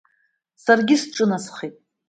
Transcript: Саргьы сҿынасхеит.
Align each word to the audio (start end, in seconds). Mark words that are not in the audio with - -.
Саргьы 0.63 0.95
сҿынасхеит. 1.01 1.75